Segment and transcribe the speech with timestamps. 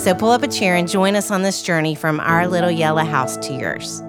[0.00, 3.04] So pull up a chair and join us on this journey from our little yellow
[3.04, 4.00] house to yours.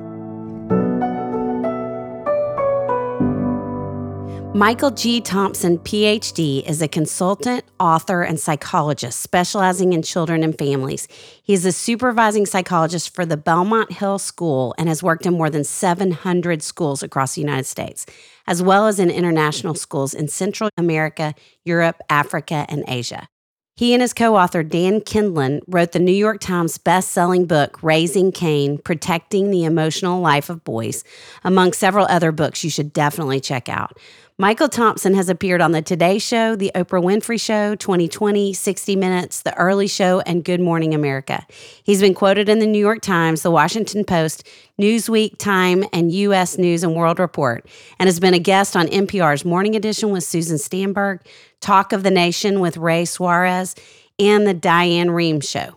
[4.56, 5.20] Michael G.
[5.20, 11.10] Thompson, PhD, is a consultant, author, and psychologist specializing in children and families.
[11.44, 15.50] He is a supervising psychologist for the Belmont Hill School and has worked in more
[15.50, 18.06] than 700 schools across the United States,
[18.48, 23.28] as well as in international schools in Central America, Europe, Africa, and Asia.
[23.76, 28.32] He and his co author, Dan Kindlon, wrote the New York Times best-selling book, Raising
[28.32, 31.04] Cain Protecting the Emotional Life of Boys,
[31.44, 33.98] among several other books you should definitely check out.
[34.42, 39.44] Michael Thompson has appeared on The Today Show, The Oprah Winfrey Show, 2020, 60 Minutes,
[39.44, 41.46] The Early Show, and Good Morning America.
[41.84, 44.48] He's been quoted in the New York Times, The Washington Post,
[44.82, 46.58] Newsweek, Time, and U.S.
[46.58, 47.68] News and World Report,
[48.00, 51.22] and has been a guest on NPR's Morning Edition with Susan Stamberg,
[51.60, 53.76] Talk of the Nation with Ray Suarez,
[54.18, 55.76] and The Diane Rehm Show.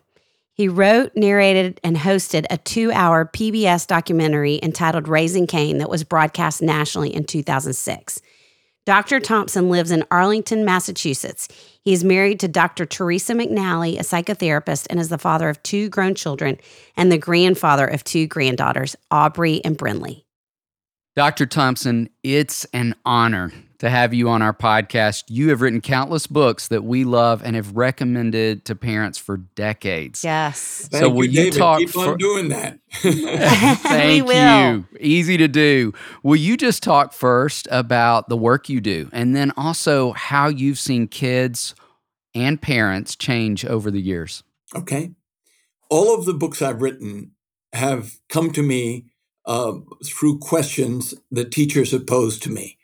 [0.54, 6.02] He wrote, narrated, and hosted a two hour PBS documentary entitled Raising Cain that was
[6.02, 8.22] broadcast nationally in 2006.
[8.86, 9.18] Dr.
[9.18, 11.48] Thompson lives in Arlington, Massachusetts.
[11.80, 12.84] He is married to Dr.
[12.84, 16.58] Teresa McNally, a psychotherapist, and is the father of two grown children
[16.94, 20.24] and the grandfather of two granddaughters, Aubrey and Brinley.
[21.16, 21.46] Dr.
[21.46, 23.52] Thompson, it's an honor
[23.84, 25.24] to have you on our podcast.
[25.28, 30.24] You have written countless books that we love and have recommended to parents for decades.
[30.24, 30.88] Yes.
[30.90, 31.80] Thank so will you, you talk?
[31.80, 32.78] Keep for, on doing that.
[32.92, 34.86] Thank you.
[34.98, 35.92] Easy to do.
[36.22, 40.78] Will you just talk first about the work you do, and then also how you've
[40.78, 41.74] seen kids
[42.34, 44.44] and parents change over the years?
[44.74, 45.10] Okay.
[45.90, 47.32] All of the books I've written
[47.74, 49.10] have come to me
[49.44, 49.74] uh,
[50.06, 52.78] through questions that teachers have posed to me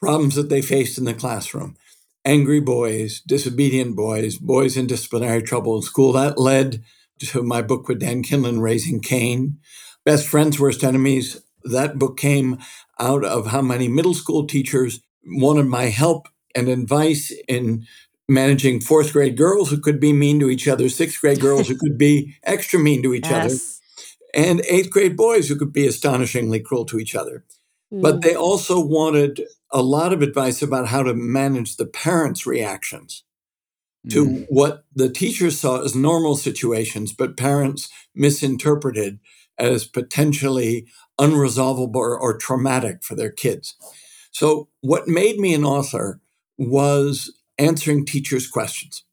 [0.00, 1.76] problems that they faced in the classroom
[2.24, 6.12] angry boys, disobedient boys, boys in disciplinary trouble in school.
[6.12, 6.82] That led
[7.20, 9.58] to my book with Dan Kindlon, Raising Cain.
[10.04, 11.42] Best Friends, Worst Enemies.
[11.64, 12.58] That book came
[12.98, 17.86] out of how many middle school teachers wanted my help and advice in
[18.28, 21.76] managing fourth grade girls who could be mean to each other, sixth grade girls who
[21.76, 23.80] could be extra mean to each yes.
[24.34, 27.44] other, and eighth grade boys who could be astonishingly cruel to each other.
[27.92, 28.02] Mm.
[28.02, 29.42] But they also wanted
[29.72, 33.24] a lot of advice about how to manage the parents' reactions
[34.08, 34.46] to mm.
[34.48, 39.18] what the teachers saw as normal situations, but parents misinterpreted
[39.58, 40.86] as potentially
[41.20, 43.74] unresolvable or, or, traumatic for their kids.
[44.30, 46.20] So, what made me an author
[46.56, 49.04] was answering teachers' questions.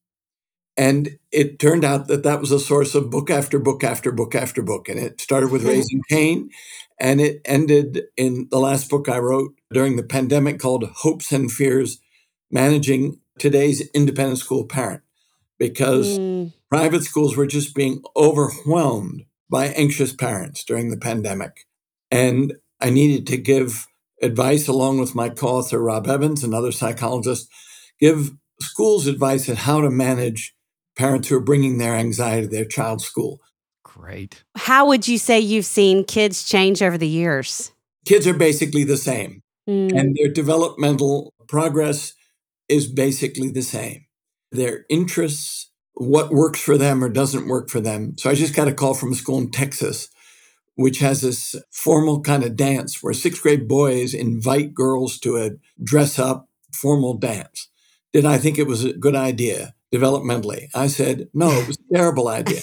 [0.77, 4.35] And it turned out that that was a source of book after book after book
[4.35, 4.87] after book.
[4.87, 6.49] And it started with Raising Cain,
[6.99, 11.51] and it ended in the last book I wrote during the pandemic called Hopes and
[11.51, 11.99] Fears
[12.51, 15.01] Managing Today's Independent School Parent,
[15.59, 16.53] because mm.
[16.69, 21.67] private schools were just being overwhelmed by anxious parents during the pandemic.
[22.09, 23.87] And I needed to give
[24.21, 27.49] advice along with my co author, Rob Evans, and other psychologists,
[27.99, 30.55] give schools advice on how to manage
[30.97, 33.39] parents who are bringing their anxiety to their child's school.
[33.83, 34.43] Great.
[34.55, 37.71] How would you say you've seen kids change over the years?
[38.05, 39.91] Kids are basically the same, mm.
[39.97, 42.13] and their developmental progress
[42.69, 44.05] is basically the same.
[44.51, 48.17] Their interests, what works for them or doesn't work for them.
[48.17, 50.09] So I just got a call from a school in Texas,
[50.75, 55.51] which has this formal kind of dance where sixth grade boys invite girls to a
[55.83, 57.69] dress up formal dance.
[58.13, 59.73] Did I think it was a good idea?
[59.93, 60.67] developmentally.
[60.75, 62.61] I said, no, it was a terrible idea.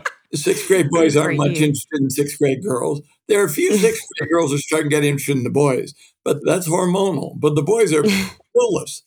[0.34, 3.02] sixth grade boys aren't much interested in sixth grade girls.
[3.28, 5.94] There are a few sixth grade girls who start to get interested in the boys,
[6.24, 7.38] but that's hormonal.
[7.38, 8.02] But the boys are
[8.56, 9.02] clueless.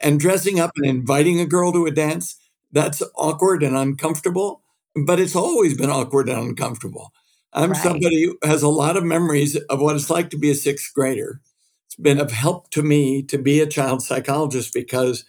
[0.00, 2.36] And dressing up and inviting a girl to a dance,
[2.72, 4.62] that's awkward and uncomfortable,
[5.06, 7.12] but it's always been awkward and uncomfortable.
[7.52, 7.82] I'm right.
[7.82, 10.92] somebody who has a lot of memories of what it's like to be a sixth
[10.92, 11.40] grader.
[11.86, 15.24] It's been of help to me to be a child psychologist because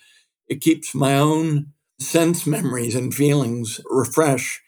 [0.48, 1.68] it keeps my own
[2.00, 4.62] sense memories and feelings refresh.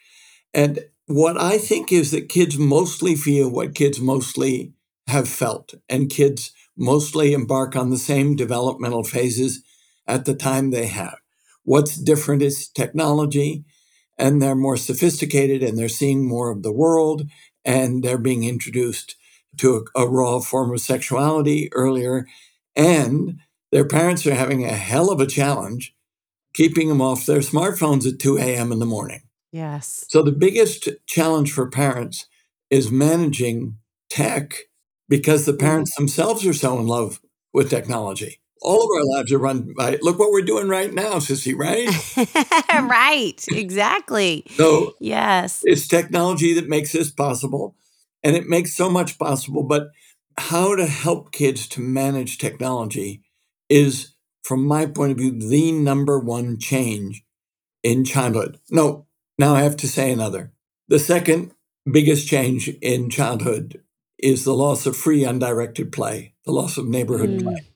[0.53, 4.73] And what I think is that kids mostly feel what kids mostly
[5.07, 9.63] have felt, and kids mostly embark on the same developmental phases
[10.05, 11.17] at the time they have.
[11.63, 13.65] What's different is technology
[14.17, 17.23] and they're more sophisticated and they're seeing more of the world
[17.65, 19.15] and they're being introduced
[19.57, 22.25] to a, a raw form of sexuality earlier.
[22.75, 23.39] And
[23.71, 25.94] their parents are having a hell of a challenge
[26.53, 28.71] keeping them off their smartphones at 2 a.m.
[28.71, 29.21] in the morning.
[29.51, 30.05] Yes.
[30.09, 32.27] So the biggest challenge for parents
[32.69, 33.77] is managing
[34.09, 34.55] tech
[35.09, 37.19] because the parents themselves are so in love
[37.53, 38.39] with technology.
[38.61, 41.88] All of our lives are run by look what we're doing right now, Sissy, right?
[42.89, 44.45] right, exactly.
[44.55, 45.61] So yes.
[45.63, 47.75] It's technology that makes this possible.
[48.23, 49.63] And it makes so much possible.
[49.63, 49.89] But
[50.38, 53.21] how to help kids to manage technology
[53.69, 54.13] is,
[54.44, 57.23] from my point of view, the number one change
[57.83, 58.59] in childhood.
[58.69, 59.06] No,
[59.37, 60.51] now I have to say another.
[60.87, 61.51] The second
[61.89, 63.81] biggest change in childhood
[64.17, 67.43] is the loss of free undirected play, the loss of neighborhood mm.
[67.43, 67.67] play.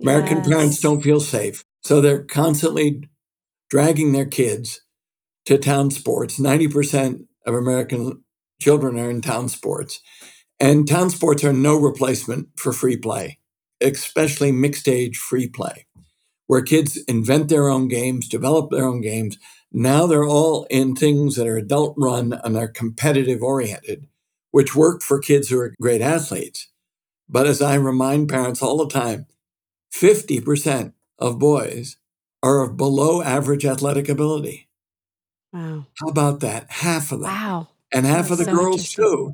[0.00, 0.48] American yes.
[0.48, 1.64] parents don't feel safe.
[1.82, 3.08] So they're constantly
[3.68, 4.82] dragging their kids
[5.46, 6.38] to town sports.
[6.38, 8.22] 90% of American
[8.60, 10.00] children are in town sports.
[10.60, 13.38] And town sports are no replacement for free play,
[13.80, 15.86] especially mixed age free play,
[16.46, 19.38] where kids invent their own games, develop their own games.
[19.72, 24.06] Now they're all in things that are adult run and are competitive oriented,
[24.50, 26.68] which work for kids who are great athletes.
[27.28, 29.26] But as I remind parents all the time,
[29.94, 31.96] 50% of boys
[32.42, 34.68] are of below average athletic ability.
[35.52, 35.86] Wow.
[36.00, 36.70] How about that?
[36.70, 37.30] Half of them.
[37.30, 37.68] Wow.
[37.92, 39.32] And half That's of the so girls too.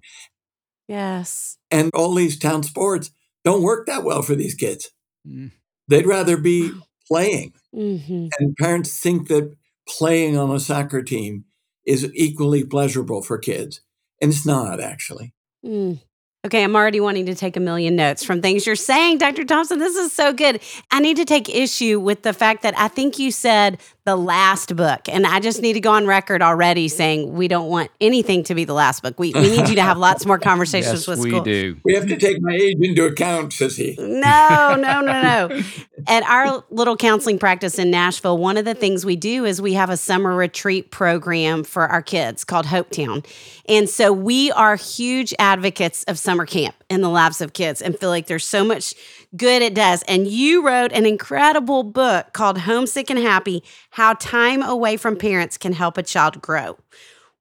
[0.86, 1.58] Yes.
[1.70, 3.10] And all these town sports
[3.44, 4.90] don't work that well for these kids.
[5.26, 5.52] Mm.
[5.86, 6.72] They'd rather be
[7.06, 7.54] playing.
[7.74, 8.28] Mm-hmm.
[8.38, 9.56] And parents think that
[9.88, 11.44] playing on a soccer team
[11.86, 13.80] is equally pleasurable for kids.
[14.20, 15.32] And it's not actually.
[15.64, 16.00] Mm.
[16.46, 19.44] Okay, I'm already wanting to take a million notes from things you're saying, Dr.
[19.44, 19.80] Thompson.
[19.80, 20.60] This is so good.
[20.90, 24.74] I need to take issue with the fact that I think you said the last
[24.74, 25.06] book.
[25.06, 28.54] And I just need to go on record already saying we don't want anything to
[28.54, 29.20] be the last book.
[29.20, 31.42] We, we need you to have lots more conversations yes, with we school.
[31.42, 31.76] do.
[31.84, 33.98] We have to take my age into account, sissy.
[33.98, 35.62] No, no, no, no.
[36.06, 39.74] At our little counseling practice in Nashville, one of the things we do is we
[39.74, 43.26] have a summer retreat program for our kids called Hopetown.
[43.68, 47.98] And so we are huge advocates of summer camp in the lives of kids and
[47.98, 48.94] feel like there's so much
[49.36, 50.02] good it does.
[50.04, 53.62] And you wrote an incredible book called Homesick and Happy
[53.98, 56.78] How Time Away from Parents Can Help a Child Grow.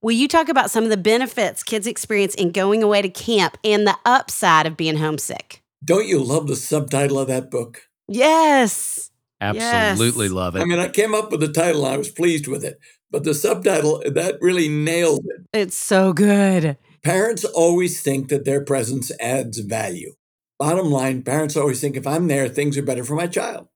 [0.02, 3.56] Will you talk about some of the benefits kids experience in going away to camp
[3.62, 5.62] and the upside of being homesick?
[5.84, 7.82] Don't you love the subtitle of that book?
[8.08, 9.12] Yes.
[9.40, 10.34] Absolutely yes.
[10.34, 10.62] love it.
[10.62, 13.34] I mean, I came up with the title, I was pleased with it, but the
[13.34, 15.46] subtitle, that really nailed it.
[15.52, 16.76] It's so good.
[17.04, 20.14] Parents always think that their presence adds value.
[20.58, 23.68] Bottom line, parents always think if I'm there, things are better for my child.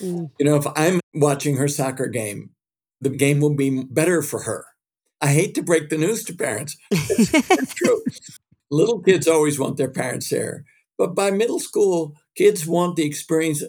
[0.00, 0.30] Mm.
[0.38, 2.50] You know, if I'm watching her soccer game,
[3.00, 4.66] the game will be better for her.
[5.20, 6.76] I hate to break the news to parents.
[6.90, 8.02] It's, true.
[8.70, 10.64] Little kids always want their parents there.
[10.98, 13.62] But by middle school, kids want the experience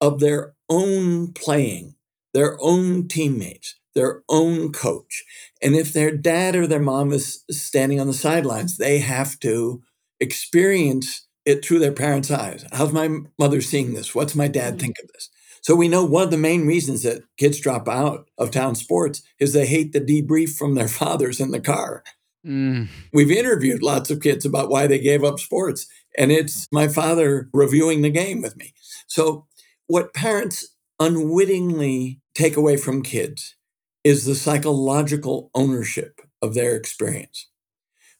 [0.00, 1.94] of their own playing,
[2.32, 5.24] their own teammates, their own coach.
[5.62, 9.82] And if their dad or their mom is standing on the sidelines, they have to
[10.20, 12.64] experience it through their parents' eyes.
[12.72, 13.08] How's my
[13.38, 14.14] mother seeing this?
[14.14, 14.80] What's my dad mm-hmm.
[14.80, 15.30] think of this?
[15.64, 19.22] So we know one of the main reasons that kids drop out of town sports
[19.40, 22.04] is they hate the debrief from their fathers in the car.
[22.46, 22.88] Mm.
[23.14, 25.86] We've interviewed lots of kids about why they gave up sports,
[26.18, 28.74] and it's my father reviewing the game with me.
[29.06, 29.46] So,
[29.86, 30.68] what parents
[31.00, 33.56] unwittingly take away from kids
[34.04, 37.48] is the psychological ownership of their experience.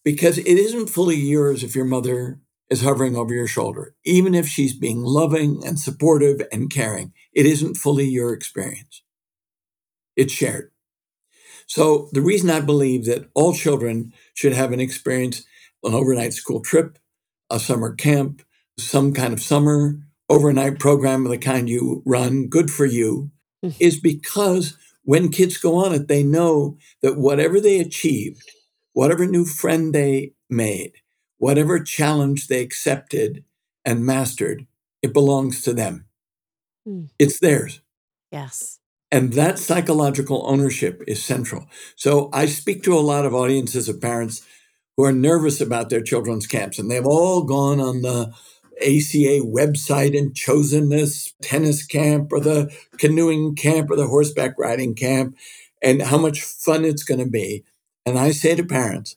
[0.03, 2.41] Because it isn't fully yours if your mother
[2.71, 3.95] is hovering over your shoulder.
[4.05, 9.03] Even if she's being loving and supportive and caring, it isn't fully your experience.
[10.17, 10.71] It's shared.
[11.67, 15.45] So, the reason I believe that all children should have an experience,
[15.83, 16.99] an overnight school trip,
[17.51, 18.43] a summer camp,
[18.79, 23.31] some kind of summer overnight program of the kind you run, good for you,
[23.65, 23.77] mm-hmm.
[23.81, 28.43] is because when kids go on it, they know that whatever they achieved,
[28.93, 30.93] whatever new friend they made,
[31.39, 33.45] whatever challenge they accepted
[33.85, 34.67] and mastered,
[35.03, 36.07] it belongs to them.
[36.87, 37.11] Mm.
[37.19, 37.81] It's theirs.
[38.31, 38.81] Yes.
[39.11, 41.67] And that psychological ownership is central.
[41.95, 44.45] So I speak to a lot of audiences of parents
[44.97, 48.33] who are nervous about their children's camps, and they've all gone on the
[48.81, 54.95] ACA website and chosen this tennis camp or the canoeing camp or the horseback riding
[54.95, 55.37] camp
[55.81, 57.65] and how much fun it's going to be.
[58.05, 59.17] And I say to parents,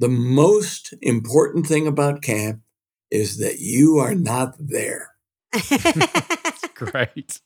[0.00, 2.62] the most important thing about camp
[3.10, 5.10] is that you are not there.
[6.74, 7.40] Great.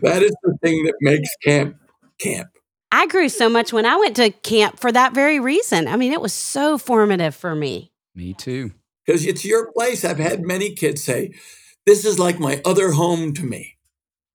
[0.00, 1.76] that is the thing that makes camp
[2.18, 2.48] camp.
[2.90, 5.86] I grew so much when I went to camp for that very reason.
[5.86, 7.92] I mean, it was so formative for me.
[8.14, 8.72] Me too.
[9.06, 10.04] Because it's your place.
[10.04, 11.32] I've had many kids say,
[11.86, 13.78] This is like my other home to me.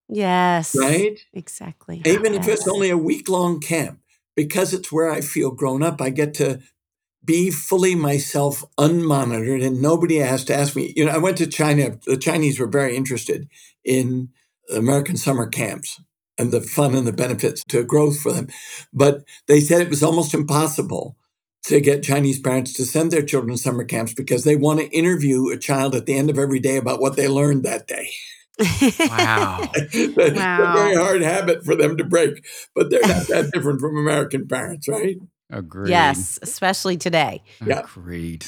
[0.09, 0.75] Yes.
[0.79, 1.19] Right?
[1.33, 2.01] Exactly.
[2.05, 2.47] Even yes.
[2.47, 3.99] if it's only a week long camp,
[4.35, 6.61] because it's where I feel grown up, I get to
[7.23, 10.93] be fully myself, unmonitored, and nobody has to ask me.
[10.95, 11.97] You know, I went to China.
[12.05, 13.49] The Chinese were very interested
[13.83, 14.29] in
[14.73, 16.01] American summer camps
[16.37, 18.47] and the fun and the benefits to growth for them.
[18.93, 21.17] But they said it was almost impossible
[21.63, 24.87] to get Chinese parents to send their children to summer camps because they want to
[24.89, 28.09] interview a child at the end of every day about what they learned that day.
[28.59, 29.69] Wow.
[29.73, 30.71] That's wow.
[30.71, 34.47] a very hard habit for them to break, but they're not that different from American
[34.47, 35.17] parents, right?
[35.49, 35.89] Agreed.
[35.89, 37.41] Yes, especially today.
[37.65, 37.79] Yeah.
[37.79, 38.45] Agreed.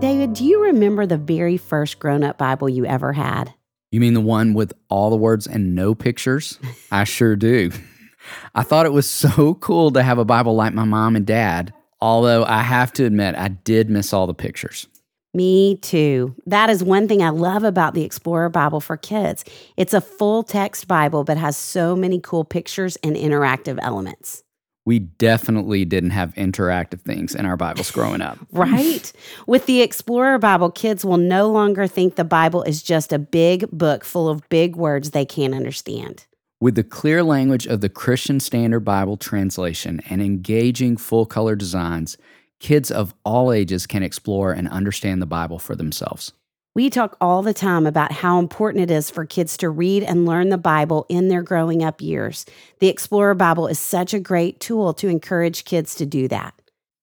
[0.00, 3.54] David, do you remember the very first grown up Bible you ever had?
[3.90, 6.58] You mean the one with all the words and no pictures?
[6.90, 7.70] I sure do.
[8.54, 11.72] I thought it was so cool to have a Bible like my mom and dad,
[12.00, 14.88] although I have to admit, I did miss all the pictures.
[15.34, 16.34] Me too.
[16.46, 19.44] That is one thing I love about the Explorer Bible for kids.
[19.76, 24.44] It's a full text Bible, but has so many cool pictures and interactive elements.
[24.86, 28.38] We definitely didn't have interactive things in our Bibles growing up.
[28.52, 29.12] right?
[29.46, 33.68] With the Explorer Bible, kids will no longer think the Bible is just a big
[33.72, 36.26] book full of big words they can't understand.
[36.60, 42.16] With the clear language of the Christian Standard Bible translation and engaging full color designs,
[42.60, 46.32] kids of all ages can explore and understand the Bible for themselves.
[46.74, 50.26] We talk all the time about how important it is for kids to read and
[50.26, 52.44] learn the Bible in their growing up years.
[52.80, 56.54] The Explorer Bible is such a great tool to encourage kids to do that.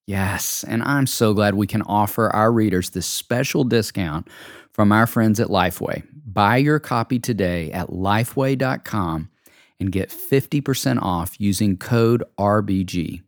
[0.07, 4.27] Yes, and I'm so glad we can offer our readers this special discount
[4.73, 6.03] from our friends at Lifeway.
[6.25, 9.29] Buy your copy today at lifeway.com
[9.79, 13.21] and get 50% off using code RBG.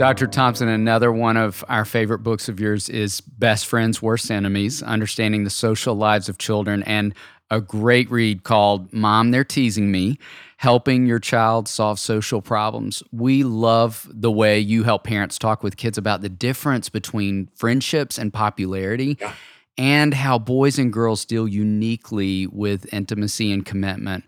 [0.00, 0.26] Dr.
[0.26, 5.44] Thompson, another one of our favorite books of yours is Best Friends, Worst Enemies Understanding
[5.44, 7.14] the Social Lives of Children, and
[7.50, 10.18] a great read called Mom, They're Teasing Me
[10.56, 13.02] Helping Your Child Solve Social Problems.
[13.12, 18.16] We love the way you help parents talk with kids about the difference between friendships
[18.16, 19.18] and popularity.
[19.20, 19.34] Yeah.
[19.76, 24.24] And how boys and girls deal uniquely with intimacy and commitment.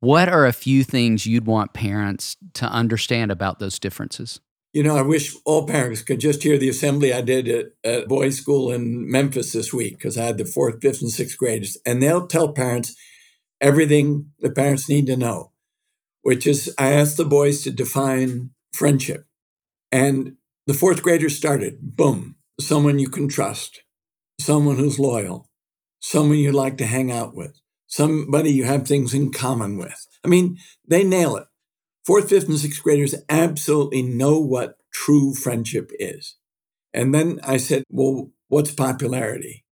[0.00, 4.40] What are a few things you'd want parents to understand about those differences?
[4.72, 8.08] You know, I wish all parents could just hear the assembly I did at, at
[8.08, 11.76] boys' school in Memphis this week because I had the fourth, fifth, and sixth graders,
[11.84, 12.96] and they'll tell parents
[13.60, 15.52] everything the parents need to know,
[16.22, 19.26] which is I asked the boys to define friendship.
[19.90, 20.36] And
[20.66, 23.82] the fourth graders started boom, someone you can trust,
[24.40, 25.50] someone who's loyal,
[26.00, 30.06] someone you like to hang out with, somebody you have things in common with.
[30.24, 30.56] I mean,
[30.88, 31.46] they nail it
[32.04, 36.36] fourth, fifth, and sixth graders absolutely know what true friendship is.
[36.94, 39.64] And then I said, Well, what's popularity?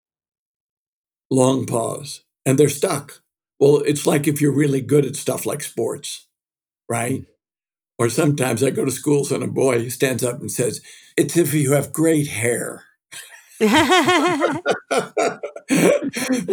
[1.30, 2.24] Long pause.
[2.46, 3.22] And they're stuck.
[3.60, 6.28] Well, it's like if you're really good at stuff like sports,
[6.88, 7.22] right?
[7.22, 7.24] Mm-hmm.
[7.98, 10.82] Or sometimes I go to schools and a boy stands up and says,
[11.18, 12.86] It's if you have great hair.
[13.62, 13.72] or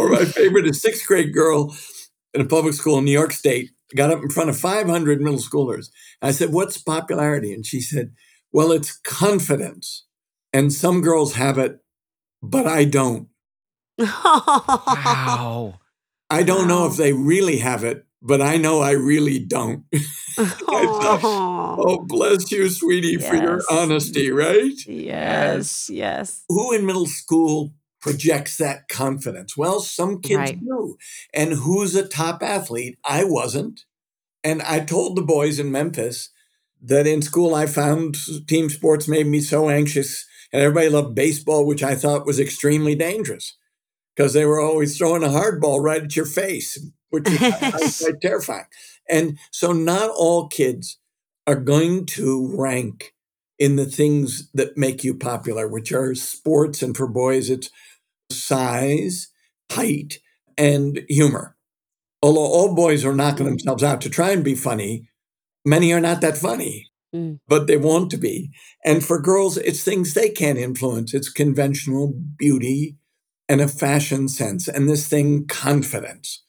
[0.09, 1.77] my favorite is sixth grade girl
[2.35, 5.39] in a public school in New York State got up in front of 500 middle
[5.39, 5.91] schoolers.
[6.21, 7.53] I said, What's popularity?
[7.53, 8.13] And she said,
[8.53, 10.05] Well, it's confidence.
[10.53, 11.79] And some girls have it,
[12.43, 13.29] but I don't.
[13.99, 15.79] wow.
[16.29, 16.67] I don't wow.
[16.67, 19.85] know if they really have it, but I know I really don't.
[20.35, 23.29] thought, oh, bless you, sweetie, yes.
[23.29, 24.75] for your honesty, right?
[24.87, 26.45] Yes, yes.
[26.49, 27.73] Who in middle school
[28.07, 29.57] projects that confidence?
[29.57, 30.61] Well, some kids right.
[30.61, 30.97] do.
[31.35, 32.99] And who's a top athlete?
[33.05, 33.85] I wasn't.
[34.45, 36.31] And I told the boys in Memphis
[36.81, 40.25] that in school I found team sports made me so anxious.
[40.53, 43.57] And everybody loved baseball, which I thought was extremely dangerous
[44.15, 46.79] because they were always throwing a hard ball right at your face,
[47.11, 47.39] which is
[48.01, 48.67] quite terrifying.
[49.09, 50.99] And so, not all kids
[51.47, 53.15] are going to rank
[53.59, 56.83] in the things that make you popular, which are sports.
[56.83, 57.71] And for boys, it's
[58.31, 59.29] size,
[59.71, 60.19] height,
[60.57, 61.57] and humor.
[62.23, 65.09] Although all boys are knocking themselves out to try and be funny,
[65.65, 67.39] many are not that funny, mm.
[67.47, 68.51] but they want to be.
[68.85, 71.15] And for girls, it's things they can't influence.
[71.15, 72.97] It's conventional beauty
[73.49, 76.43] and a fashion sense, and this thing, confidence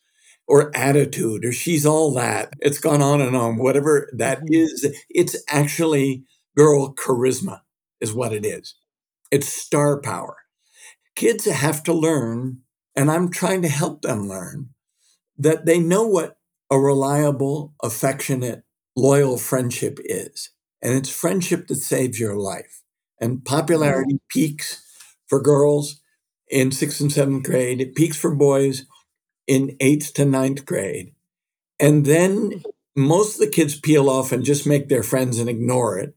[0.48, 2.54] or attitude, or she's all that.
[2.60, 3.58] It's gone on and on.
[3.58, 4.54] Whatever that mm-hmm.
[4.54, 6.24] is, it's actually
[6.56, 7.62] girl charisma,
[8.02, 8.76] is what it is.
[9.30, 10.38] It's star power
[11.18, 12.62] kids have to learn
[12.96, 14.70] And I'm trying to help them learn
[15.38, 16.40] that they know what
[16.72, 18.64] a reliable, affectionate,
[18.96, 20.50] loyal friendship is.
[20.82, 22.82] And it's friendship that saves your life.
[23.22, 24.28] And popularity mm-hmm.
[24.30, 24.84] peaks
[25.28, 26.02] for girls
[26.48, 28.86] in sixth and seventh grade, it peaks for boys
[29.46, 31.14] in eighth to ninth grade.
[31.80, 32.64] And then
[32.96, 36.16] most of the kids peel off and just make their friends and ignore it.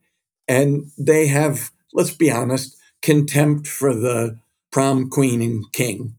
[0.49, 4.39] And they have, let's be honest, contempt for the
[4.71, 6.17] prom queen and king.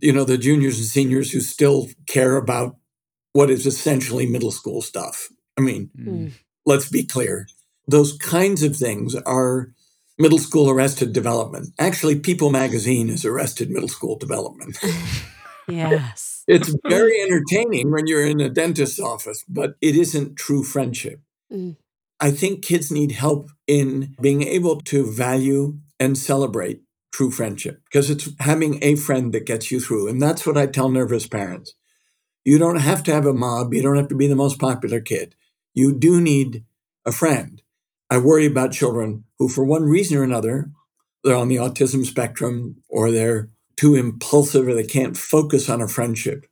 [0.00, 2.76] You know, the juniors and seniors who still care about
[3.32, 5.28] what is essentially middle school stuff.
[5.56, 6.32] I mean, mm.
[6.64, 7.48] let's be clear.
[7.86, 9.72] Those kinds of things are
[10.18, 11.68] middle school arrested development.
[11.78, 14.78] Actually, People magazine is arrested middle school development.
[15.68, 16.44] yes.
[16.46, 21.20] It's very entertaining when you're in a dentist's office, but it isn't true friendship.
[21.52, 21.76] Mm.
[22.20, 28.10] I think kids need help in being able to value and celebrate true friendship because
[28.10, 30.08] it's having a friend that gets you through.
[30.08, 31.74] And that's what I tell nervous parents.
[32.44, 35.00] You don't have to have a mob, you don't have to be the most popular
[35.00, 35.34] kid.
[35.74, 36.64] You do need
[37.04, 37.62] a friend.
[38.10, 40.70] I worry about children who, for one reason or another,
[41.22, 45.88] they're on the autism spectrum or they're too impulsive or they can't focus on a
[45.88, 46.46] friendship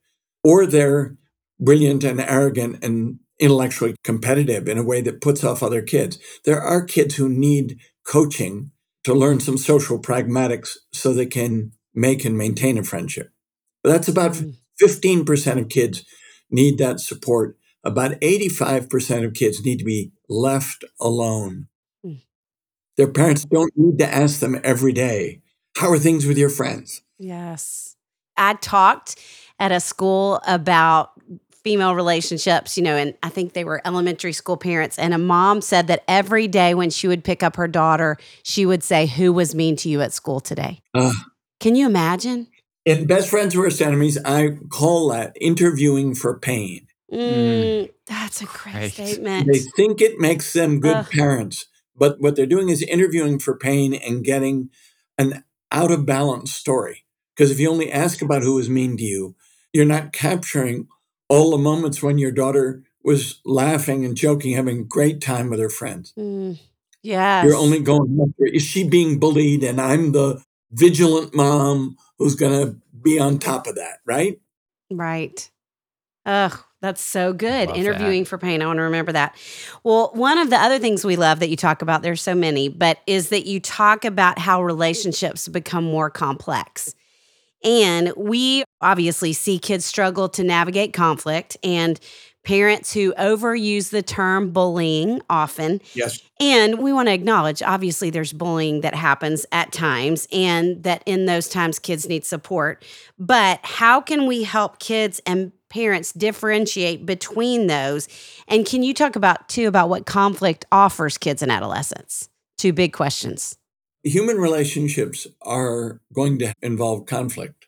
[0.44, 1.16] or they're
[1.58, 6.18] brilliant and arrogant and intellectually competitive in a way that puts off other kids.
[6.44, 8.70] There are kids who need coaching
[9.06, 13.30] to learn some social pragmatics so they can make and maintain a friendship.
[13.84, 15.60] But that's about 15% mm.
[15.60, 16.04] of kids
[16.50, 17.56] need that support.
[17.84, 21.68] About 85% of kids need to be left alone.
[22.04, 22.22] Mm.
[22.96, 25.40] Their parents don't need to ask them every day,
[25.76, 27.02] How are things with your friends?
[27.16, 27.94] Yes.
[28.36, 29.24] I talked
[29.60, 31.12] at a school about
[31.66, 35.00] female relationships, you know, and I think they were elementary school parents.
[35.00, 38.64] And a mom said that every day when she would pick up her daughter, she
[38.64, 40.80] would say, Who was mean to you at school today?
[40.94, 41.10] Uh,
[41.58, 42.46] Can you imagine?
[42.84, 46.86] In Best Friends Worst Enemies, I call that interviewing for pain.
[47.12, 49.48] Mm, that's a great, great, statement.
[49.52, 51.10] They think it makes them good Ugh.
[51.10, 54.70] parents, but what they're doing is interviewing for pain and getting
[55.18, 57.06] an out of balance story.
[57.34, 59.34] Because if you only ask about who was mean to you,
[59.72, 60.86] you're not capturing
[61.28, 65.60] all the moments when your daughter was laughing and joking, having a great time with
[65.60, 66.12] her friends.
[66.18, 66.58] Mm,
[67.02, 67.44] yes.
[67.44, 69.62] You're only going, is she being bullied?
[69.62, 74.40] And I'm the vigilant mom who's going to be on top of that, right?
[74.90, 75.48] Right.
[76.24, 77.68] Ugh, that's so good.
[77.68, 78.28] Love Interviewing that.
[78.28, 78.60] for pain.
[78.60, 79.36] I want to remember that.
[79.84, 82.68] Well, one of the other things we love that you talk about, there's so many,
[82.68, 86.94] but is that you talk about how relationships become more complex.
[87.64, 91.98] And we obviously see kids struggle to navigate conflict and
[92.46, 95.80] parents who overuse the term bullying often.
[95.94, 96.20] Yes.
[96.40, 101.26] And we want to acknowledge obviously there's bullying that happens at times and that in
[101.26, 102.84] those times kids need support.
[103.18, 108.08] But how can we help kids and parents differentiate between those?
[108.46, 112.28] And can you talk about too about what conflict offers kids and adolescents?
[112.58, 113.58] Two big questions
[114.06, 117.66] human relationships are going to involve conflict.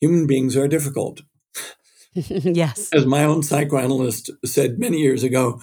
[0.00, 1.20] Human beings are difficult.
[2.14, 2.88] yes.
[2.92, 5.60] As my own psychoanalyst said many years ago,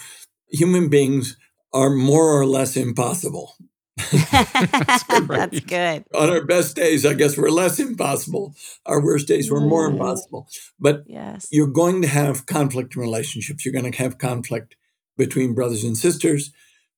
[0.49, 1.35] human beings
[1.73, 3.55] are more or less impossible.
[4.11, 6.05] That's, That's, good.
[6.13, 8.55] On our best days, I guess we're less impossible.
[8.85, 9.93] Our worst days, we're more mm.
[9.93, 10.47] impossible.
[10.79, 11.47] But yes.
[11.51, 13.65] you're going to have conflict in relationships.
[13.65, 14.75] You're going to have conflict
[15.17, 16.51] between brothers and sisters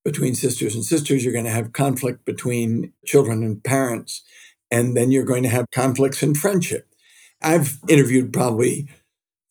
[0.05, 4.21] between sisters and sisters, you're going to have conflict between children and parents,
[4.71, 6.87] and then you're going to have conflicts in friendship.
[7.41, 8.87] I've interviewed probably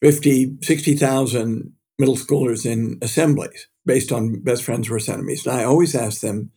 [0.00, 5.46] 50, 60,000 middle schoolers in assemblies based on best friends worst enemies.
[5.46, 6.50] And I always ask them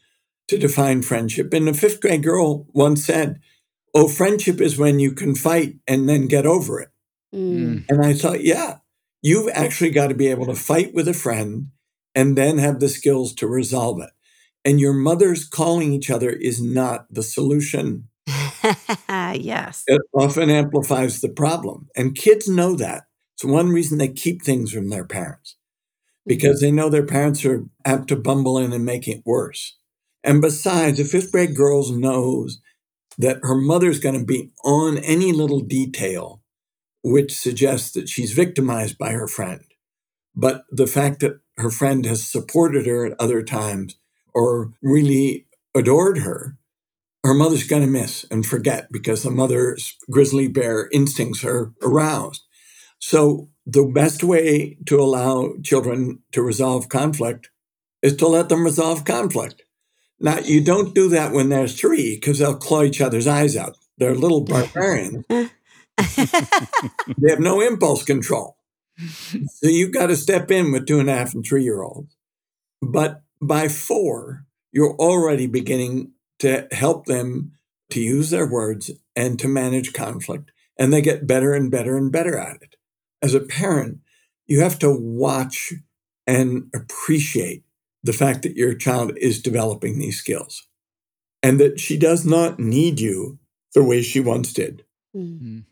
[0.47, 1.53] to define friendship.
[1.53, 3.39] And a fifth grade girl once said,
[3.93, 6.89] Oh, friendship is when you can fight and then get over it.
[7.33, 7.85] Mm.
[7.89, 8.77] And I thought, yeah,
[9.21, 11.69] you've actually got to be able to fight with a friend
[12.17, 14.09] and then have the skills to resolve it.
[14.65, 18.09] And your mother's calling each other is not the solution.
[19.07, 19.83] yes.
[19.85, 21.89] It often amplifies the problem.
[21.95, 23.03] And kids know that.
[23.35, 25.57] It's one reason they keep things from their parents
[26.21, 26.29] mm-hmm.
[26.29, 29.77] because they know their parents are apt to bumble in and make it worse.
[30.23, 32.59] And besides, a fifth grade girl knows
[33.19, 36.41] that her mother's going to be on any little detail
[37.03, 39.61] which suggests that she's victimized by her friend.
[40.37, 43.95] But the fact that her friend has supported her at other times
[44.35, 46.57] or really adored her,
[47.23, 52.43] her mother's going to miss and forget because the mother's grizzly bear instincts are aroused.
[52.99, 57.49] So, the best way to allow children to resolve conflict
[58.01, 59.63] is to let them resolve conflict.
[60.19, 63.75] Now, you don't do that when there's three because they'll claw each other's eyes out.
[63.97, 65.25] They're little barbarians.
[65.29, 65.49] they
[67.29, 68.56] have no impulse control.
[68.99, 72.15] So you've got to step in with two and a half and three year olds.
[72.81, 77.53] But by four, you're already beginning to help them
[77.91, 80.51] to use their words and to manage conflict.
[80.77, 82.75] And they get better and better and better at it.
[83.21, 83.99] As a parent,
[84.45, 85.73] you have to watch
[86.25, 87.63] and appreciate
[88.03, 90.67] the fact that your child is developing these skills
[91.41, 93.39] and that she does not need you
[93.73, 94.83] the way she once did.
[95.15, 95.63] Mm.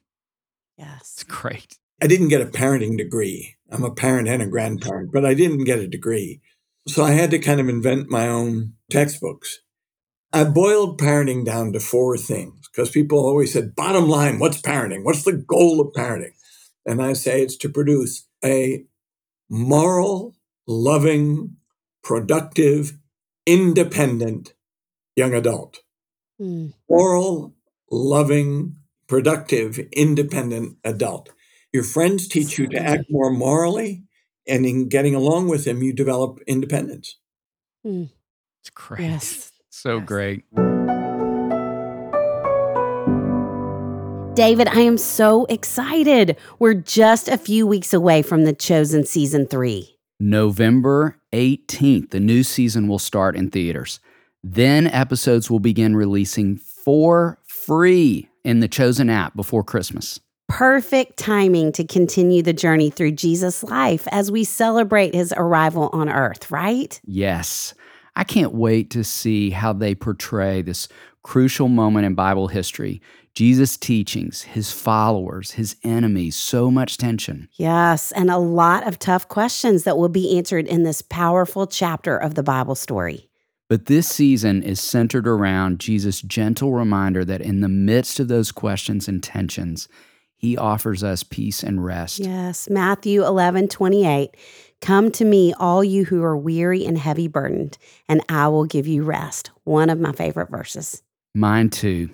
[0.78, 1.14] Yes.
[1.14, 1.78] It's great.
[2.02, 3.56] I didn't get a parenting degree.
[3.72, 6.42] I'm a parent and a grandparent, but I didn't get a degree.
[6.88, 9.62] So I had to kind of invent my own textbooks.
[10.32, 15.04] I boiled parenting down to four things because people always said, bottom line, what's parenting?
[15.04, 16.34] What's the goal of parenting?
[16.86, 18.86] And I say it's to produce a
[19.50, 20.36] moral,
[20.68, 21.56] loving,
[22.04, 22.98] productive,
[23.46, 24.54] independent
[25.16, 25.80] young adult.
[26.40, 26.74] Mm.
[26.90, 27.56] Moral,
[27.90, 28.76] loving,
[29.08, 31.30] productive, independent adult.
[31.76, 34.06] Your friends teach you to act more morally,
[34.48, 37.18] and in getting along with them, you develop independence.
[37.86, 38.12] Mm.
[38.62, 39.02] It's great.
[39.02, 39.52] Yes.
[39.70, 40.06] So yes.
[40.06, 40.44] great.
[44.36, 46.38] David, I am so excited.
[46.60, 49.98] We're just a few weeks away from the Chosen season three.
[50.18, 54.00] November 18th, the new season will start in theaters.
[54.42, 60.22] Then episodes will begin releasing for free in the Chosen app before Christmas.
[60.48, 66.08] Perfect timing to continue the journey through Jesus' life as we celebrate his arrival on
[66.08, 67.00] earth, right?
[67.04, 67.74] Yes.
[68.16, 70.88] I can't wait to see how they portray this
[71.24, 73.02] crucial moment in Bible history.
[73.34, 77.50] Jesus' teachings, his followers, his enemies, so much tension.
[77.54, 82.16] Yes, and a lot of tough questions that will be answered in this powerful chapter
[82.16, 83.30] of the Bible story.
[83.68, 88.54] But this season is centered around Jesus' gentle reminder that in the midst of those
[88.54, 89.90] questions and tensions,
[90.46, 92.20] he offers us peace and rest.
[92.20, 94.38] Yes, Matthew 11, 28.
[94.80, 98.86] Come to me, all you who are weary and heavy burdened, and I will give
[98.86, 99.50] you rest.
[99.64, 101.02] One of my favorite verses.
[101.34, 102.12] Mine too.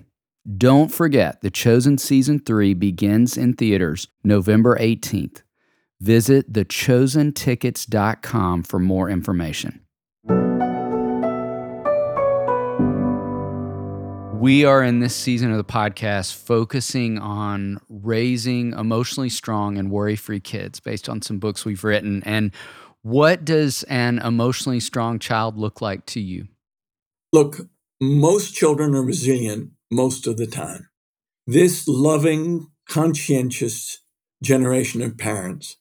[0.58, 5.42] Don't forget, The Chosen Season 3 begins in theaters November 18th.
[6.00, 9.82] Visit thechosentickets.com for more information.
[14.42, 20.16] We are in this season of the podcast focusing on raising emotionally strong and worry
[20.16, 22.24] free kids based on some books we've written.
[22.26, 22.52] And
[23.04, 26.48] what does an emotionally strong child look like to you?
[27.32, 27.68] Look,
[28.02, 30.90] most children are resilient most of the time.
[31.46, 34.00] This loving, conscientious
[34.42, 35.78] generation of parents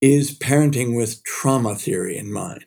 [0.00, 2.64] is parenting with trauma theory in mind.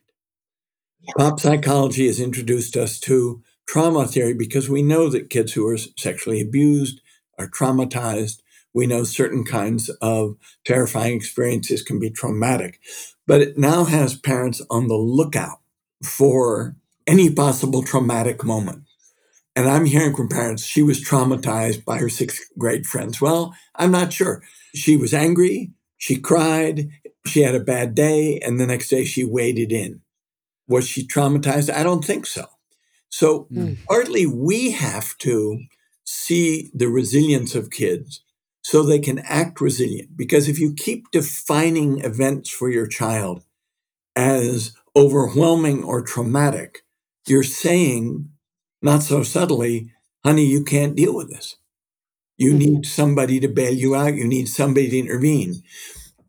[1.18, 5.78] Pop psychology has introduced us to trauma theory because we know that kids who are
[5.78, 7.02] sexually abused
[7.38, 8.42] are traumatized.
[8.74, 12.80] We know certain kinds of terrifying experiences can be traumatic,
[13.26, 15.60] but it now has parents on the lookout
[16.04, 16.76] for
[17.08, 18.84] any possible traumatic moment.
[19.56, 23.22] And I'm hearing from parents, she was traumatized by her sixth grade friends.
[23.22, 24.44] Well, I'm not sure.
[24.74, 26.90] She was angry, she cried,
[27.26, 30.02] she had a bad day, and the next day she waded in.
[30.68, 31.74] Was she traumatized?
[31.74, 32.46] I don't think so.
[33.16, 33.78] So, mm.
[33.86, 35.62] partly we have to
[36.04, 38.22] see the resilience of kids
[38.62, 40.18] so they can act resilient.
[40.18, 43.46] Because if you keep defining events for your child
[44.18, 46.84] as overwhelming or traumatic,
[47.26, 48.32] you're saying
[48.82, 49.94] not so subtly,
[50.26, 51.56] honey, you can't deal with this.
[52.36, 52.60] You mm-hmm.
[52.60, 54.16] need somebody to bail you out.
[54.16, 55.64] You need somebody to intervene.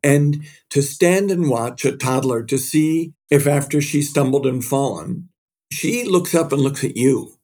[0.05, 5.31] And to stand and watch a toddler to see if after she stumbled and fallen,
[5.77, 7.35] she looks up and looks at you.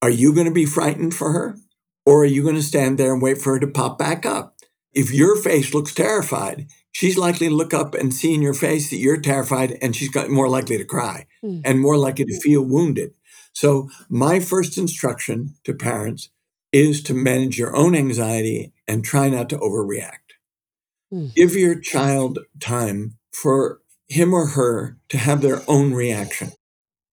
[0.00, 1.56] Are you going to be frightened for her?
[2.04, 4.56] Or are you going to stand there and wait for her to pop back up?
[4.92, 8.88] If your face looks terrified, she's likely to look up and see in your face
[8.90, 11.60] that you're terrified and she's got more likely to cry mm.
[11.64, 13.12] and more likely to feel wounded.
[13.52, 16.28] So, my first instruction to parents
[16.72, 20.36] is to manage your own anxiety and try not to overreact.
[21.12, 21.34] Mm.
[21.34, 26.52] Give your child time for him or her to have their own reaction.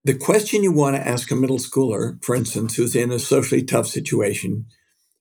[0.05, 3.63] The question you want to ask a middle schooler, for instance, who's in a socially
[3.63, 4.65] tough situation,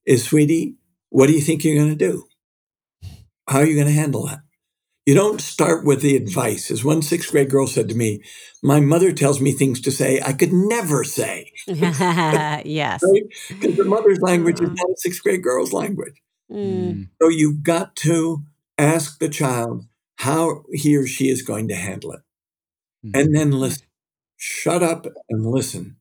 [0.05, 0.77] is Sweetie,
[1.11, 2.25] what do you think you're going to do?
[3.47, 4.41] How are you going to handle that?
[5.07, 6.71] You don't start with the advice.
[6.71, 8.23] As one sixth grade girl said to me,
[8.63, 11.51] My mother tells me things to say I could never say.
[11.67, 13.03] yes.
[13.49, 13.77] Because right?
[13.77, 16.23] the mother's language is not a sixth grade girl's language.
[16.51, 17.09] Mm.
[17.21, 18.45] So you've got to
[18.79, 22.21] ask the child how he or she is going to handle it.
[23.05, 23.21] Mm.
[23.21, 23.87] And then listen.
[24.45, 25.99] Shut up and listen.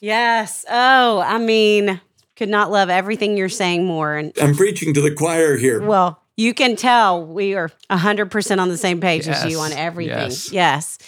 [0.00, 0.64] yes.
[0.70, 2.00] Oh, I mean,
[2.36, 4.14] Could not love everything you're saying more.
[4.16, 5.84] And I'm preaching to the choir here.
[5.84, 10.16] well, you can tell we are 100% on the same page as you on everything.
[10.30, 10.52] yes.
[10.52, 10.98] yes.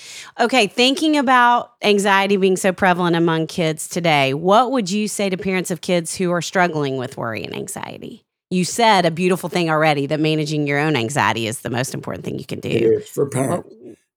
[0.41, 5.37] Okay, thinking about anxiety being so prevalent among kids today, what would you say to
[5.37, 8.25] parents of kids who are struggling with worry and anxiety?
[8.51, 12.25] You said a beautiful thing already that managing your own anxiety is the most important
[12.25, 12.71] thing you can do.
[12.71, 13.69] is for parents.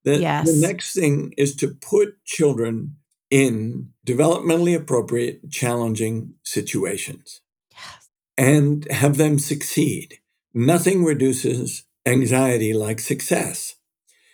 [0.04, 0.52] The, yes.
[0.52, 2.98] the next thing is to put children
[3.30, 8.10] in developmentally appropriate, challenging situations Yes.
[8.38, 10.20] and have them succeed.
[10.54, 13.76] Nothing reduces anxiety like success.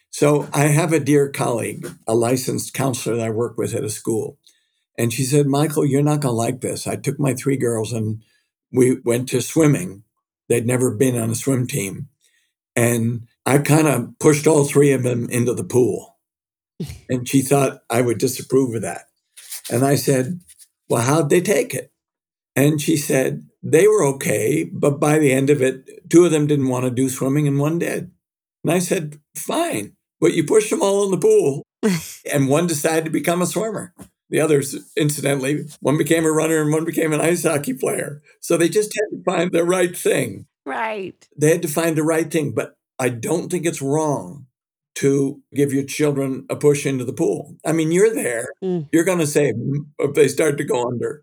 [0.09, 3.89] So I have a dear colleague, a licensed counselor that I work with at a
[3.89, 4.37] school.
[4.97, 6.85] And she said, Michael, you're not going to like this.
[6.87, 8.21] I took my three girls and
[8.71, 10.03] we went to swimming.
[10.49, 12.09] They'd never been on a swim team.
[12.75, 16.17] And I kind of pushed all three of them into the pool.
[17.09, 19.05] And she thought I would disapprove of that.
[19.71, 20.39] And I said,
[20.87, 21.91] Well, how'd they take it?
[22.55, 26.47] And she said, They were okay, but by the end of it, two of them
[26.47, 28.11] didn't want to do swimming and one did.
[28.63, 31.63] And I said, Fine, but you pushed them all in the pool.
[32.33, 33.93] and one decided to become a swimmer.
[34.29, 38.21] The others, incidentally, one became a runner and one became an ice hockey player.
[38.41, 41.27] So they just had to find the right thing Right.
[41.35, 42.53] they had to find the right thing.
[42.53, 44.45] But I don't think it's wrong
[44.95, 47.55] to give your children a push into the pool.
[47.65, 48.89] I mean, you're there, Mm.
[48.91, 51.21] you're going to save them if they start to go under.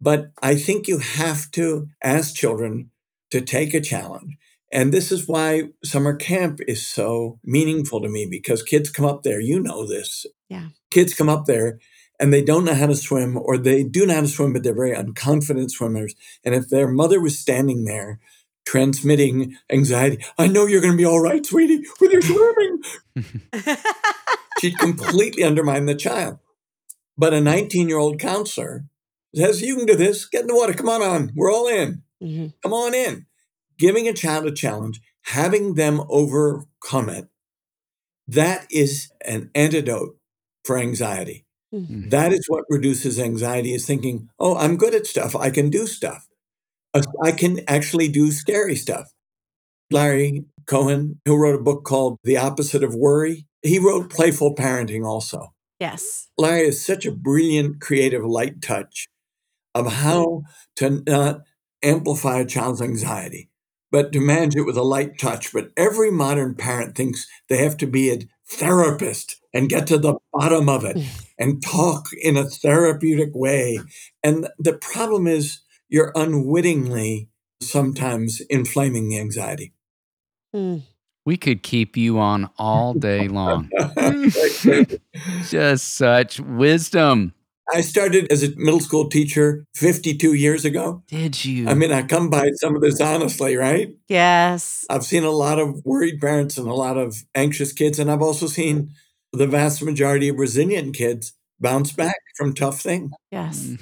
[0.00, 2.90] But I think you have to ask children
[3.30, 4.36] to take a challenge.
[4.72, 9.22] And this is why summer camp is so meaningful to me because kids come up
[9.22, 10.24] there, you know this.
[10.48, 10.68] Yeah.
[10.90, 11.78] Kids come up there
[12.20, 14.62] and they don't know how to swim, or they do know how to swim, but
[14.62, 16.14] they're very unconfident swimmers.
[16.44, 18.18] And if their mother was standing there
[18.68, 20.22] transmitting anxiety.
[20.36, 22.82] I know you're going to be all right, sweetie, with your swimming.
[24.60, 26.38] She'd completely undermine the child.
[27.16, 28.84] But a 19 year old counselor
[29.34, 30.26] says, You can do this.
[30.26, 30.74] Get in the water.
[30.74, 31.32] Come on, on.
[31.34, 32.02] We're all in.
[32.22, 32.52] Mhm.
[32.62, 33.24] Come on in.
[33.78, 37.28] Giving a child a challenge, having them overcome it,
[38.26, 40.18] that is an antidote
[40.64, 41.46] for anxiety.
[41.74, 42.10] Mhm.
[42.10, 45.34] That is what reduces anxiety is thinking, oh, I'm good at stuff.
[45.34, 46.28] I can do stuff.
[47.22, 49.12] I can actually do scary stuff.
[49.90, 55.04] Larry Cohen, who wrote a book called The Opposite of Worry, he wrote Playful Parenting
[55.04, 55.54] also.
[55.80, 56.28] Yes.
[56.36, 59.08] Larry is such a brilliant, creative light touch
[59.74, 60.42] of how
[60.76, 61.42] to not
[61.82, 63.48] amplify a child's anxiety,
[63.90, 65.52] but to manage it with a light touch.
[65.52, 70.16] But every modern parent thinks they have to be a therapist and get to the
[70.32, 70.98] bottom of it
[71.38, 73.78] and talk in a therapeutic way.
[74.22, 77.28] And the problem is you're unwittingly
[77.60, 79.72] sometimes inflaming the anxiety.
[80.54, 80.82] Mm.
[81.24, 83.70] We could keep you on all day long.
[85.48, 87.34] Just such wisdom.
[87.70, 91.02] I started as a middle school teacher 52 years ago.
[91.06, 91.68] Did you?
[91.68, 93.94] I mean, I come by some of this honestly, right?
[94.08, 94.86] Yes.
[94.88, 98.22] I've seen a lot of worried parents and a lot of anxious kids, and I've
[98.22, 98.92] also seen
[99.34, 103.10] the vast majority of resilient kids bounce back from tough things.
[103.30, 103.66] Yes.
[103.66, 103.80] Mm.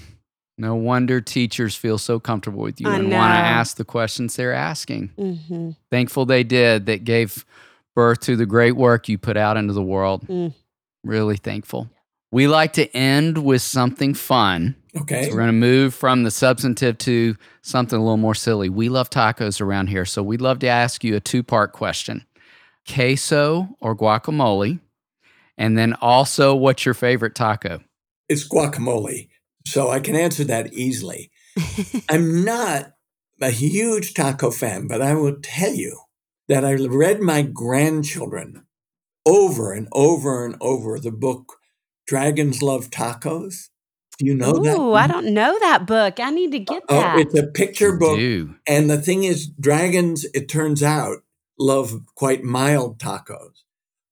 [0.58, 4.36] No wonder teachers feel so comfortable with you I and want to ask the questions
[4.36, 5.08] they're asking.
[5.16, 7.44] hmm Thankful they did that gave
[7.94, 10.26] birth to the great work you put out into the world.
[10.26, 10.54] Mm.
[11.04, 11.88] Really thankful.
[12.32, 14.76] We like to end with something fun.
[14.96, 15.24] Okay.
[15.24, 18.68] So we're going to move from the substantive to something a little more silly.
[18.68, 22.26] We love tacos around here, so we'd love to ask you a two part question
[22.86, 24.80] queso or guacamole?
[25.58, 27.80] And then also, what's your favorite taco?
[28.28, 29.28] It's guacamole.
[29.66, 31.30] So I can answer that easily.
[32.08, 32.92] I'm not
[33.40, 36.00] a huge taco fan, but I will tell you
[36.48, 38.64] that I read my grandchildren
[39.26, 41.56] over and over and over the book
[42.06, 43.68] Dragons Love Tacos.
[44.18, 44.76] Do you know that?
[44.76, 46.20] Ooh, I don't know that book.
[46.20, 47.18] I need to get Oh, that.
[47.18, 48.18] it's a picture book.
[48.18, 48.54] Do.
[48.66, 51.18] And the thing is, dragons, it turns out,
[51.58, 53.64] love quite mild tacos.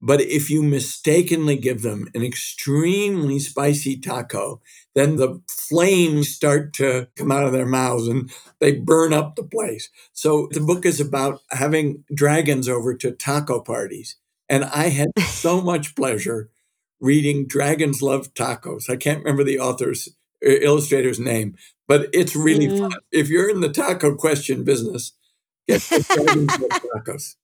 [0.03, 4.61] But if you mistakenly give them an extremely spicy taco,
[4.94, 8.30] then the flames start to come out of their mouths and
[8.61, 9.88] they burn up the place.
[10.12, 14.16] So the book is about having dragons over to taco parties.
[14.48, 16.50] And I had so much pleasure
[17.00, 18.88] reading Dragons Love Tacos.
[18.88, 20.09] I can't remember the author's
[20.46, 21.57] uh, illustrator's name,
[21.88, 22.78] but it's really Mm.
[22.78, 22.92] fun.
[23.12, 25.12] If you're in the taco question business,
[25.68, 27.35] get the Dragons Love Tacos.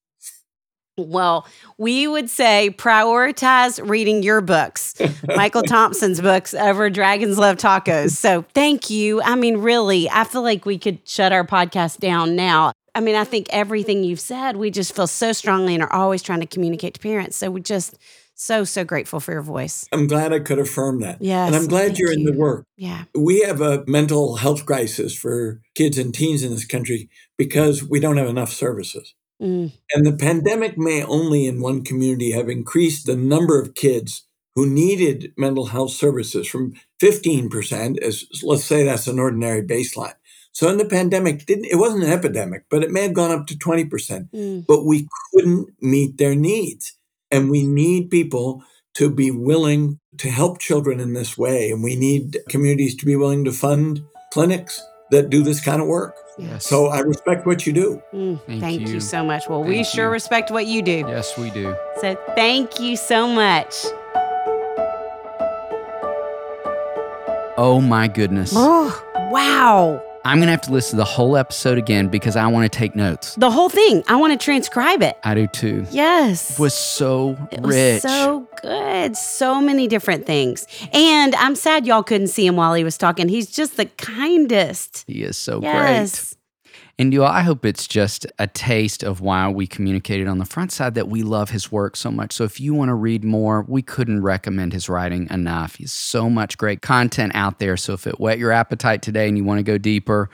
[1.07, 1.47] Well,
[1.79, 4.95] we would say prioritize reading your books,
[5.27, 8.11] Michael Thompson's books over Dragons Love Tacos.
[8.11, 9.23] So thank you.
[9.23, 12.73] I mean, really, I feel like we could shut our podcast down now.
[12.95, 16.23] I mean, I think everything you've said, we just feel so strongly and are always
[16.23, 17.37] trying to communicate to parents.
[17.37, 17.97] So we just
[18.35, 19.87] So, so grateful for your voice.
[19.93, 21.19] I'm glad I could affirm that.
[21.21, 21.49] Yes.
[21.49, 22.33] And I'm glad you're in you.
[22.33, 22.65] the work.
[22.79, 23.05] Yeah.
[23.15, 28.01] We have a mental health crisis for kids and teens in this country because we
[28.01, 29.15] don't have enough services.
[29.41, 29.73] Mm.
[29.95, 34.25] And the pandemic may only in one community have increased the number of kids
[34.55, 40.15] who needed mental health services from 15% as let's say that's an ordinary baseline.
[40.53, 43.47] So in the pandemic, didn't it wasn't an epidemic, but it may have gone up
[43.47, 44.31] to 20%.
[44.31, 44.67] Mm.
[44.67, 46.95] But we couldn't meet their needs.
[47.31, 51.71] And we need people to be willing to help children in this way.
[51.71, 55.89] And we need communities to be willing to fund clinics that do this kind of
[55.89, 56.17] work.
[56.39, 56.67] Yes.
[56.67, 58.03] So I respect what you do.
[58.15, 58.41] Mm.
[58.47, 58.95] Thank Thank, you.
[58.95, 59.01] you.
[59.01, 59.49] so much.
[59.49, 60.11] Well, we sure you.
[60.11, 61.05] respect what you do.
[61.09, 61.77] yes, we do.
[62.01, 63.75] So, thank you so much.
[67.57, 68.53] Oh my goodness.
[68.57, 70.03] Oh, wow.
[70.25, 72.79] I'm going to have to listen to the whole episode again because I want to
[72.79, 73.35] take notes.
[73.37, 74.03] The whole thing.
[74.07, 75.17] I want to transcribe it.
[75.25, 75.87] I do too.
[75.91, 76.53] Yes.
[76.53, 78.03] It was so It was rich.
[78.03, 79.17] so good.
[79.17, 80.67] So many different things.
[80.93, 83.29] And I'm sad y'all couldn't see him while he was talking.
[83.29, 85.05] He's just the kindest.
[85.07, 86.35] he is so great.
[87.01, 90.71] And you, I hope it's just a taste of why we communicated on the front
[90.71, 92.35] side that we love his work so much.
[92.35, 95.77] So if you want to read more, we couldn't recommend his writing enough.
[95.77, 97.79] He's so much great content out there.
[97.79, 100.29] So if it whet your appetite today and you want to go deeper,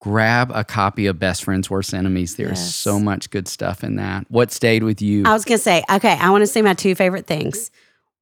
[0.00, 2.34] grab a copy of Best Friends Worst Enemies.
[2.34, 2.74] There's Yes.
[2.74, 4.26] so much good stuff in that.
[4.28, 5.22] What stayed with you?
[5.24, 7.70] I was going to say, okay, I want to say my two favorite things.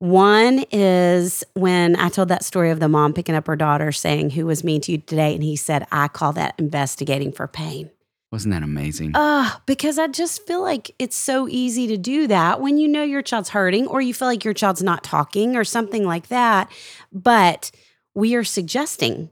[0.03, 4.31] One is when I told that story of the mom picking up her daughter saying,
[4.31, 5.33] Who was mean to you today?
[5.33, 7.89] And he said, I call that investigating for pain.
[8.33, 9.13] Wasn't that amazing?
[9.15, 13.05] Uh, because I just feel like it's so easy to do that when you know
[13.05, 16.69] your child's hurting or you feel like your child's not talking or something like that.
[17.13, 17.71] But
[18.13, 19.31] we are suggesting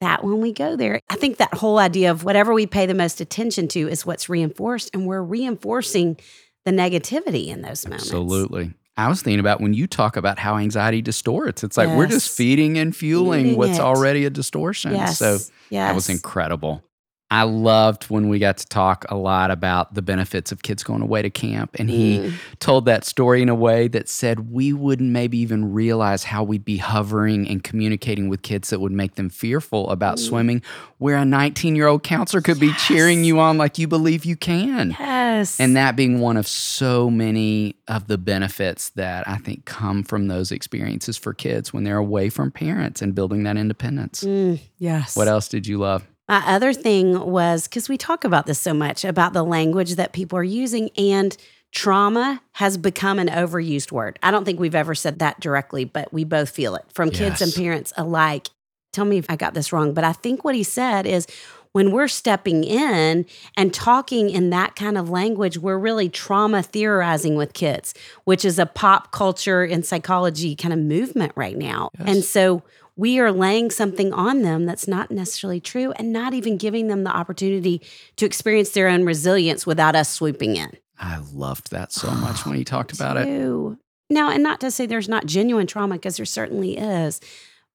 [0.00, 2.94] that when we go there, I think that whole idea of whatever we pay the
[2.94, 6.18] most attention to is what's reinforced, and we're reinforcing
[6.64, 8.06] the negativity in those moments.
[8.06, 8.74] Absolutely.
[9.00, 11.64] I was thinking about when you talk about how anxiety distorts.
[11.64, 13.80] It's like we're just feeding and fueling Feeding what's it.
[13.80, 14.92] already a distortion.
[14.92, 15.18] Yes.
[15.18, 15.38] So
[15.70, 15.88] yes.
[15.88, 16.84] that was incredible.
[17.32, 21.00] I loved when we got to talk a lot about the benefits of kids going
[21.00, 21.76] away to camp.
[21.78, 22.32] And he Mm.
[22.58, 26.64] told that story in a way that said we wouldn't maybe even realize how we'd
[26.64, 30.26] be hovering and communicating with kids that would make them fearful about Mm.
[30.28, 30.62] swimming,
[30.98, 34.34] where a 19 year old counselor could be cheering you on like you believe you
[34.36, 34.96] can.
[34.98, 35.58] Yes.
[35.60, 40.26] And that being one of so many of the benefits that I think come from
[40.26, 44.24] those experiences for kids when they're away from parents and building that independence.
[44.24, 45.16] Mm, yes.
[45.16, 46.02] What else did you love?
[46.30, 50.12] My other thing was because we talk about this so much about the language that
[50.12, 51.36] people are using, and
[51.72, 54.16] trauma has become an overused word.
[54.22, 57.42] I don't think we've ever said that directly, but we both feel it from kids
[57.42, 58.48] and parents alike.
[58.92, 61.26] Tell me if I got this wrong, but I think what he said is
[61.72, 67.34] when we're stepping in and talking in that kind of language, we're really trauma theorizing
[67.34, 71.90] with kids, which is a pop culture and psychology kind of movement right now.
[71.98, 72.08] Yes.
[72.08, 72.62] And so
[73.00, 77.02] we are laying something on them that's not necessarily true and not even giving them
[77.02, 77.80] the opportunity
[78.16, 80.70] to experience their own resilience without us swooping in.
[80.98, 83.24] I loved that so ah, much when he talked about it.
[83.24, 83.78] Too.
[84.10, 87.22] Now, and not to say there's not genuine trauma, because there certainly is,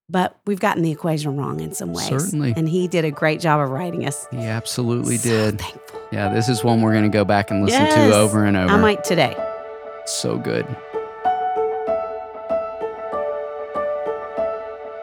[0.07, 2.07] but we've gotten the equation wrong in some ways.
[2.07, 2.53] Certainly.
[2.55, 4.27] And he did a great job of writing us.
[4.29, 5.59] He absolutely So did.
[5.59, 6.01] thankful.
[6.11, 7.95] Yeah, this is one we're going to go back and listen Yes.
[7.95, 8.71] to over and over.
[8.71, 9.35] I might today.
[10.05, 10.67] so good.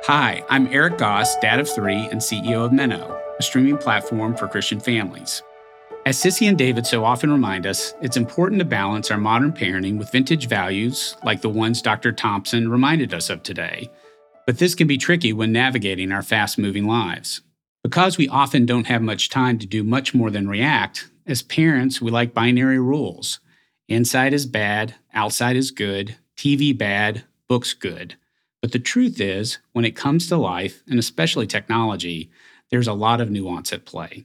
[0.06, 4.48] Hi, I'm Eric Goss, dad of three and CEO of Minno, a streaming platform for
[4.48, 5.44] Christian families.
[6.06, 9.98] As Sissy and David so often remind us, it's important to balance our modern parenting
[9.98, 12.10] with vintage values like the ones Dr.
[12.10, 13.88] Thompson reminded us of today.
[14.44, 17.40] But this can be tricky when navigating our fast moving lives.
[17.84, 22.02] Because we often don't have much time to do much more than react, as parents,
[22.02, 23.38] we like binary rules.
[23.86, 28.16] Inside is bad, outside is good, TV bad, books good.
[28.62, 32.30] But the truth is, when it comes to life, and especially technology,
[32.70, 34.24] there's a lot of nuance at play.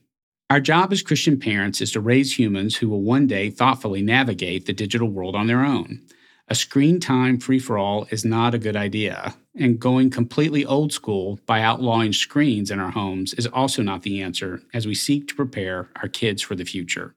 [0.50, 4.65] Our job as Christian parents is to raise humans who will one day thoughtfully navigate
[4.65, 6.02] the digital world on their own.
[6.47, 10.93] A screen time free for all is not a good idea, and going completely old
[10.93, 15.27] school by outlawing screens in our homes is also not the answer as we seek
[15.27, 17.15] to prepare our kids for the future.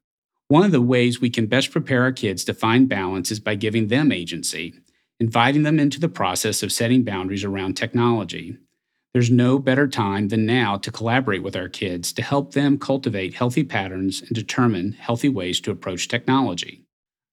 [0.49, 3.55] One of the ways we can best prepare our kids to find balance is by
[3.55, 4.80] giving them agency,
[5.21, 8.57] inviting them into the process of setting boundaries around technology.
[9.12, 13.35] There's no better time than now to collaborate with our kids to help them cultivate
[13.35, 16.85] healthy patterns and determine healthy ways to approach technology.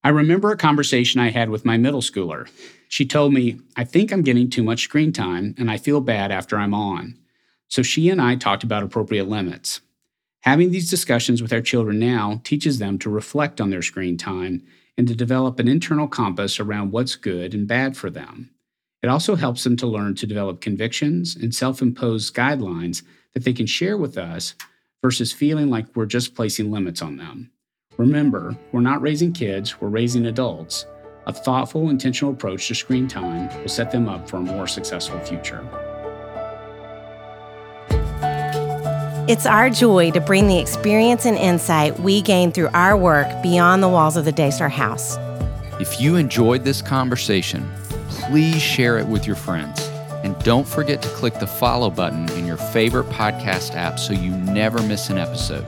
[0.03, 2.49] I remember a conversation I had with my middle schooler.
[2.89, 6.31] She told me, I think I'm getting too much screen time and I feel bad
[6.31, 7.17] after I'm on.
[7.67, 9.81] So she and I talked about appropriate limits.
[10.41, 14.63] Having these discussions with our children now teaches them to reflect on their screen time
[14.97, 18.49] and to develop an internal compass around what's good and bad for them.
[19.03, 23.53] It also helps them to learn to develop convictions and self imposed guidelines that they
[23.53, 24.55] can share with us
[25.03, 27.51] versus feeling like we're just placing limits on them.
[27.97, 30.85] Remember, we're not raising kids, we're raising adults.
[31.27, 35.19] A thoughtful, intentional approach to screen time will set them up for a more successful
[35.19, 35.96] future.
[39.27, 43.83] It's our joy to bring the experience and insight we gain through our work beyond
[43.83, 45.17] the walls of the Daystar House.
[45.81, 47.69] If you enjoyed this conversation,
[48.07, 49.81] please share it with your friends.
[50.23, 54.31] And don't forget to click the follow button in your favorite podcast app so you
[54.31, 55.65] never miss an episode.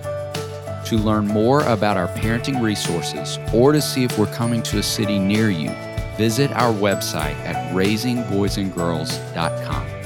[0.86, 4.84] To learn more about our parenting resources or to see if we're coming to a
[4.84, 5.72] city near you,
[6.18, 9.99] visit our website at raisingboysandgirls.com.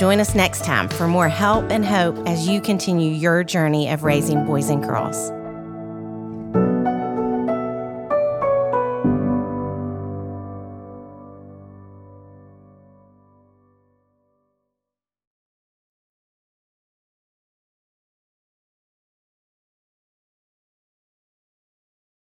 [0.00, 4.02] Join us next time for more help and hope as you continue your journey of
[4.02, 5.30] raising boys and girls.